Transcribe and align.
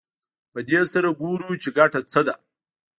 په 0.53 0.59
دې 0.69 0.81
سره 0.93 1.09
ګورو 1.21 1.49
چې 1.61 1.69
ګټه 1.77 1.99
څه 2.11 2.21
ده 2.27 2.35